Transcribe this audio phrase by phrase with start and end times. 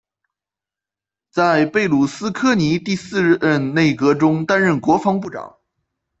[1.29, 5.59] 在贝鲁斯柯尼第四任内阁中担任国防部长。